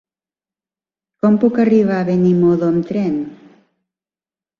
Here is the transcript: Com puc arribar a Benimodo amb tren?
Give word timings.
Com 1.25 1.35
puc 1.43 1.59
arribar 1.63 1.97
a 2.03 2.07
Benimodo 2.07 2.71
amb 2.71 2.89
tren? 2.93 3.21